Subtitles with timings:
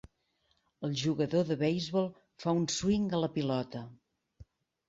[0.87, 2.09] El jugador de beisbol
[2.45, 3.87] fa un swing a la pilota.